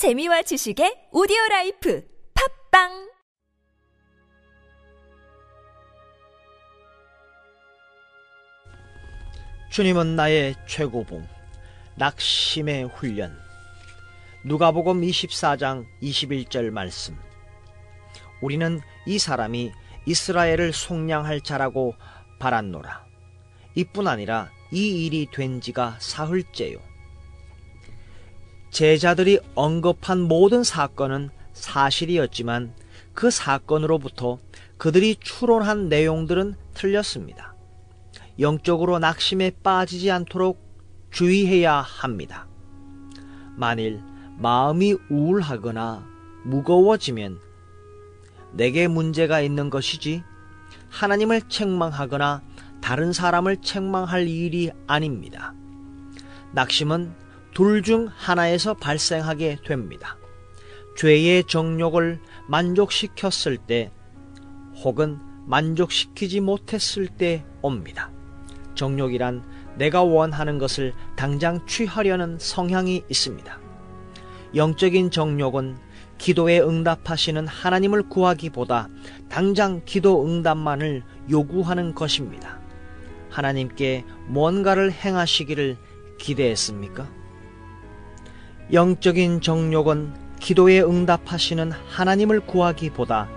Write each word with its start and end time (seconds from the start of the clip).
재미와 0.00 0.40
지식의 0.40 1.12
오디오 1.12 1.36
life 1.50 2.02
팟빵 2.70 3.10
주님은 9.70 10.16
나의 10.16 10.54
최고봉, 10.66 11.28
낙심의 11.96 12.84
훈련. 12.84 13.36
누가복음 14.46 15.02
24장 15.02 15.84
21절 16.00 16.70
말씀. 16.70 17.14
우리는 18.40 18.80
이 19.06 19.18
사람이 19.18 19.70
이스라엘을 20.06 20.72
속량할 20.72 21.42
자라고 21.42 21.94
바랐노라. 22.38 23.04
이뿐 23.74 24.08
아니라 24.08 24.50
이 24.72 25.04
일이 25.04 25.26
된 25.30 25.60
지가 25.60 25.98
사흘째요. 26.00 26.89
제자들이 28.80 29.40
언급한 29.54 30.20
모든 30.22 30.64
사건은 30.64 31.28
사실이었지만 31.52 32.72
그 33.12 33.30
사건으로부터 33.30 34.38
그들이 34.78 35.16
추론한 35.20 35.90
내용들은 35.90 36.54
틀렸습니다. 36.72 37.54
영적으로 38.38 38.98
낙심에 38.98 39.50
빠지지 39.62 40.10
않도록 40.10 40.58
주의해야 41.10 41.82
합니다. 41.82 42.46
만일 43.54 44.00
마음이 44.38 44.96
우울하거나 45.10 46.06
무거워지면 46.46 47.38
내게 48.54 48.88
문제가 48.88 49.42
있는 49.42 49.68
것이지 49.68 50.22
하나님을 50.88 51.42
책망하거나 51.50 52.40
다른 52.80 53.12
사람을 53.12 53.58
책망할 53.58 54.26
일이 54.26 54.70
아닙니다. 54.86 55.52
낙심은 56.52 57.28
둘 57.52 57.82
중 57.82 58.08
하나에서 58.14 58.74
발생하게 58.74 59.58
됩니다. 59.66 60.16
죄의 60.96 61.44
정욕을 61.44 62.20
만족시켰을 62.48 63.58
때 63.66 63.90
혹은 64.82 65.18
만족시키지 65.46 66.40
못했을 66.40 67.08
때 67.08 67.44
옵니다. 67.62 68.10
정욕이란 68.74 69.42
내가 69.76 70.02
원하는 70.02 70.58
것을 70.58 70.92
당장 71.16 71.66
취하려는 71.66 72.38
성향이 72.38 73.04
있습니다. 73.08 73.58
영적인 74.54 75.10
정욕은 75.10 75.78
기도에 76.18 76.60
응답하시는 76.60 77.46
하나님을 77.46 78.08
구하기보다 78.08 78.88
당장 79.28 79.80
기도 79.84 80.26
응답만을 80.26 81.02
요구하는 81.30 81.94
것입니다. 81.94 82.60
하나님께 83.30 84.04
뭔가를 84.26 84.92
행하시기를 84.92 85.78
기대했습니까? 86.18 87.19
영적인 88.72 89.40
정욕은 89.40 90.14
기도에 90.38 90.80
응답하시는 90.80 91.72
하나님을 91.88 92.38
구하기보다 92.40 93.28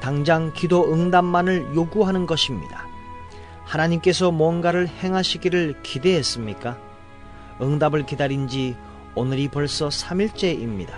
당장 0.00 0.52
기도 0.52 0.92
응답만을 0.92 1.76
요구하는 1.76 2.26
것입니다. 2.26 2.84
하나님께서 3.64 4.32
뭔가를 4.32 4.88
행하시기를 4.88 5.82
기대했습니까? 5.84 6.76
응답을 7.60 8.06
기다린 8.06 8.48
지 8.48 8.76
오늘이 9.14 9.46
벌써 9.46 9.88
3일째입니다. 9.88 10.94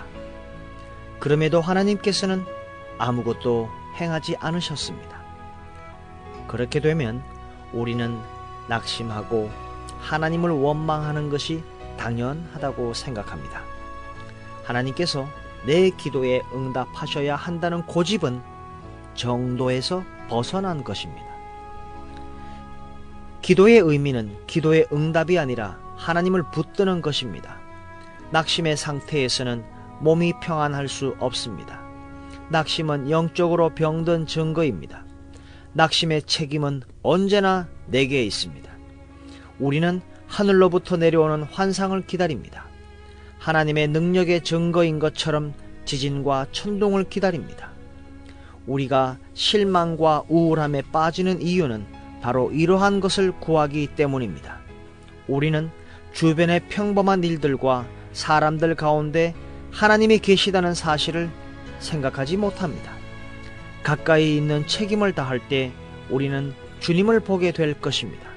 그럼에도 1.19 1.61
하나님께서는 1.61 2.43
아무것도 2.97 3.69
행하지 3.99 4.37
않으셨습니다. 4.39 5.21
그렇게 6.47 6.79
되면 6.79 7.21
우리는 7.71 8.17
낙심하고 8.67 9.51
하나님을 9.99 10.49
원망하는 10.49 11.29
것이 11.29 11.63
당연하다고 11.97 12.93
생각합니다. 12.93 13.64
하나님께서 14.65 15.27
내 15.65 15.89
기도에 15.89 16.41
응답하셔야 16.53 17.35
한다는 17.35 17.85
고집은 17.85 18.41
정도에서 19.15 20.03
벗어난 20.27 20.83
것입니다. 20.83 21.25
기도의 23.41 23.79
의미는 23.79 24.35
기도의 24.47 24.87
응답이 24.91 25.37
아니라 25.37 25.79
하나님을 25.95 26.51
붙드는 26.51 27.01
것입니다. 27.01 27.57
낙심의 28.31 28.75
상태에서는 28.75 29.63
몸이 30.01 30.33
평안할 30.41 30.87
수 30.87 31.15
없습니다. 31.19 31.81
낙심은 32.49 33.09
영적으로 33.09 33.73
병든 33.73 34.27
증거입니다. 34.27 35.05
낙심의 35.73 36.23
책임은 36.23 36.83
언제나 37.01 37.67
내게 37.87 38.23
있습니다. 38.23 38.71
우리는 39.59 40.01
하늘로부터 40.27 40.97
내려오는 40.97 41.43
환상을 41.43 42.05
기다립니다. 42.07 42.64
하나님의 43.39 43.89
능력의 43.89 44.43
증거인 44.43 44.99
것처럼 44.99 45.53
지진과 45.85 46.47
천둥을 46.51 47.05
기다립니다. 47.05 47.71
우리가 48.65 49.17
실망과 49.33 50.23
우울함에 50.27 50.83
빠지는 50.91 51.41
이유는 51.41 51.85
바로 52.21 52.51
이러한 52.51 52.99
것을 52.99 53.31
구하기 53.39 53.89
때문입니다. 53.95 54.59
우리는 55.27 55.69
주변의 56.13 56.61
평범한 56.69 57.23
일들과 57.23 57.85
사람들 58.13 58.75
가운데 58.75 59.35
하나님이 59.71 60.19
계시다는 60.19 60.73
사실을 60.73 61.29
생각하지 61.79 62.37
못합니다. 62.37 62.91
가까이 63.83 64.37
있는 64.37 64.65
책임을 64.65 65.13
다할 65.13 65.39
때 65.47 65.71
우리는 66.09 66.53
주님을 66.79 67.19
보게 67.19 67.51
될 67.51 67.73
것입니다. 67.79 68.29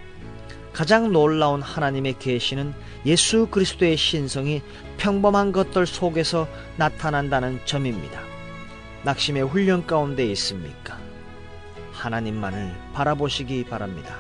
가장 0.73 1.11
놀라운 1.13 1.63
하나님의 1.63 2.19
계시는 2.19 2.75
예수 3.07 3.47
그리스도의 3.47 3.97
신성이 3.97 4.63
평범한 4.99 5.53
것들 5.53 5.87
속에서 5.87 6.47
나타난다는 6.77 7.61
점입니다. 7.65 8.21
낙심의 9.05 9.45
훈련 9.45 9.87
가운데 9.87 10.25
있습니까? 10.33 10.99
하나님만을 11.93 12.75
바라보시기 12.93 13.65
바랍니다. 13.65 14.17